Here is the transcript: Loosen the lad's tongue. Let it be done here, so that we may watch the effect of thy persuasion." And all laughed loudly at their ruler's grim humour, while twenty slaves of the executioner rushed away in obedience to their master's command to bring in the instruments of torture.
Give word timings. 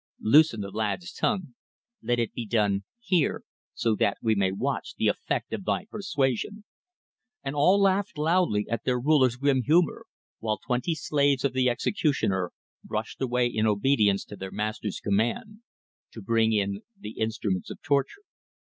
Loosen 0.19 0.61
the 0.61 0.71
lad's 0.71 1.13
tongue. 1.13 1.53
Let 2.01 2.17
it 2.17 2.33
be 2.33 2.47
done 2.47 2.85
here, 3.01 3.43
so 3.75 3.93
that 3.97 4.17
we 4.19 4.33
may 4.33 4.51
watch 4.51 4.95
the 4.95 5.07
effect 5.07 5.53
of 5.53 5.63
thy 5.63 5.85
persuasion." 5.85 6.63
And 7.43 7.55
all 7.55 7.79
laughed 7.79 8.17
loudly 8.17 8.65
at 8.67 8.83
their 8.83 8.99
ruler's 8.99 9.35
grim 9.35 9.61
humour, 9.61 10.07
while 10.39 10.57
twenty 10.57 10.95
slaves 10.95 11.45
of 11.45 11.53
the 11.53 11.69
executioner 11.69 12.49
rushed 12.89 13.21
away 13.21 13.45
in 13.45 13.67
obedience 13.67 14.25
to 14.25 14.35
their 14.35 14.49
master's 14.49 14.99
command 14.99 15.59
to 16.13 16.21
bring 16.23 16.51
in 16.51 16.81
the 16.99 17.19
instruments 17.19 17.69
of 17.69 17.79
torture. 17.83 18.23